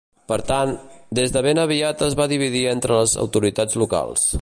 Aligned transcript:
Per 0.29 0.37
tant, 0.51 0.71
des 1.19 1.35
de 1.35 1.45
ben 1.47 1.61
aviat 1.65 2.03
es 2.09 2.17
va 2.23 2.29
dividir 2.35 2.65
entre 2.75 3.01
les 3.01 3.15
autoritats 3.27 3.83
locals. 3.85 4.31